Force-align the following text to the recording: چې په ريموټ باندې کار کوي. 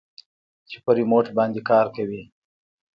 چې 0.69 0.77
په 0.83 0.91
ريموټ 0.97 1.25
باندې 1.37 1.61
کار 1.69 1.85
کوي. 1.95 2.23